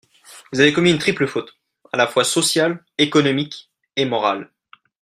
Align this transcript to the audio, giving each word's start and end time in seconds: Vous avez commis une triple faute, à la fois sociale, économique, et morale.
Vous 0.51 0.59
avez 0.59 0.73
commis 0.73 0.89
une 0.89 0.97
triple 0.97 1.27
faute, 1.27 1.59
à 1.93 1.97
la 1.97 2.07
fois 2.07 2.23
sociale, 2.23 2.83
économique, 2.97 3.69
et 3.95 4.05
morale. 4.05 4.51